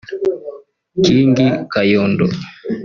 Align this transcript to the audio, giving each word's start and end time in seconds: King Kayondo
King 1.03 1.37
Kayondo 1.73 2.25